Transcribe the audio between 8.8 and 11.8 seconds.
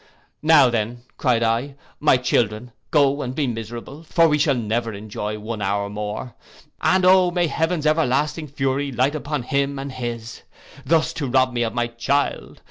light upon him and his! Thus to rob me of